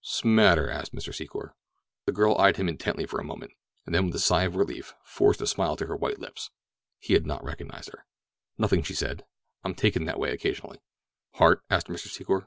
"'Smatter?" 0.00 0.70
asked 0.70 0.94
Mr. 0.94 1.12
Secor. 1.12 1.54
The 2.06 2.12
girl 2.12 2.38
eyed 2.38 2.56
him 2.56 2.68
intently 2.68 3.04
for 3.04 3.18
a 3.18 3.24
moment, 3.24 3.50
and 3.84 3.92
then 3.92 4.06
with 4.06 4.14
a 4.14 4.20
sigh 4.20 4.44
of 4.44 4.54
relief 4.54 4.94
forced 5.02 5.40
a 5.40 5.46
smile 5.48 5.74
to 5.74 5.88
her 5.88 5.96
white 5.96 6.20
lips. 6.20 6.50
He 7.00 7.14
had 7.14 7.26
not 7.26 7.42
recognized 7.42 7.90
her. 7.90 8.06
"Nothing," 8.58 8.84
she 8.84 8.94
said. 8.94 9.26
"I'm 9.64 9.74
taken 9.74 10.04
that 10.04 10.20
way 10.20 10.30
occasionally." 10.30 10.78
"Heart?" 11.32 11.62
asked 11.68 11.88
Mr. 11.88 12.06
Secor. 12.06 12.46